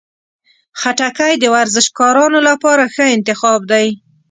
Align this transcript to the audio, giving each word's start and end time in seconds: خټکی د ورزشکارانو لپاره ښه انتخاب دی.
خټکی 0.79 1.33
د 1.39 1.45
ورزشکارانو 1.55 2.39
لپاره 2.49 2.83
ښه 2.93 3.05
انتخاب 3.15 3.59
دی. 3.71 3.87